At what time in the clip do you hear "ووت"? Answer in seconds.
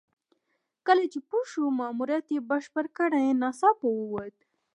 3.93-4.35